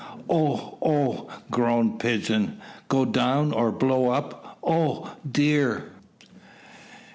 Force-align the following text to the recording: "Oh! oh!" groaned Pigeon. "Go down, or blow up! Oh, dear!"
"Oh! 0.27 0.79
oh!" 0.81 1.27
groaned 1.51 1.99
Pigeon. 1.99 2.59
"Go 2.87 3.05
down, 3.05 3.51
or 3.53 3.71
blow 3.71 4.09
up! 4.09 4.57
Oh, 4.63 5.15
dear!" 5.31 5.91